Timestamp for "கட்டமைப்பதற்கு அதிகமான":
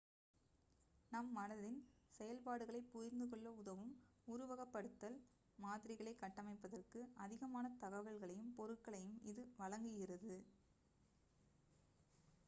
6.21-7.73